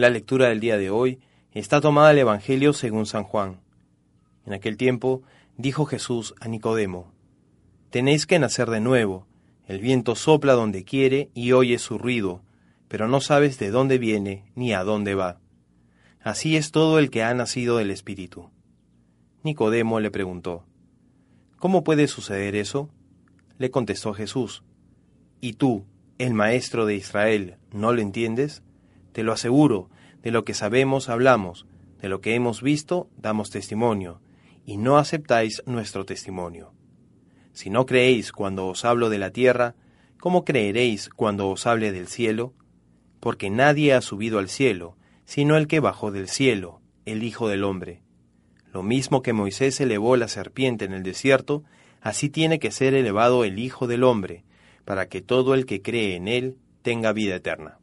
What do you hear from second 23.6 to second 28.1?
contestó Jesús, ¿Y tú, el Maestro de Israel, no lo